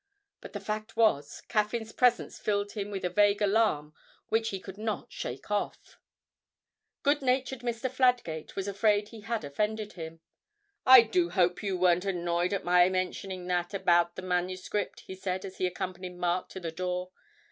But 0.39 0.53
the 0.53 0.59
fact 0.59 0.97
was, 0.97 1.43
Caffyn's 1.47 1.91
presence 1.91 2.39
filled 2.39 2.71
him 2.71 2.89
with 2.89 3.05
a 3.05 3.09
vague 3.11 3.39
alarm 3.39 3.93
which 4.29 4.49
he 4.49 4.59
could 4.59 4.79
not 4.79 5.11
shake 5.13 5.51
off. 5.51 5.99
Good 7.03 7.21
natured 7.21 7.59
Mr. 7.59 7.87
Fladgate 7.87 8.55
was 8.55 8.67
afraid 8.67 9.09
he 9.09 9.21
had 9.21 9.43
offended 9.43 9.93
him. 9.93 10.21
'I 10.87 11.01
do 11.03 11.29
hope 11.29 11.61
you 11.61 11.77
weren't 11.77 12.05
annoyed 12.05 12.51
at 12.51 12.65
my 12.65 12.89
mentioning 12.89 13.45
that 13.49 13.75
about 13.75 14.15
the 14.15 14.23
manuscript?' 14.23 15.01
he 15.01 15.13
said, 15.13 15.45
as 15.45 15.57
he 15.59 15.67
accompanied 15.67 16.17
Mark 16.17 16.49
to 16.49 16.59
the 16.59 16.71
door. 16.71 17.11